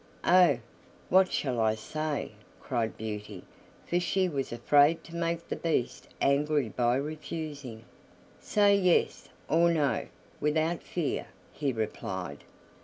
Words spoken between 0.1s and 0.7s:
"Oh!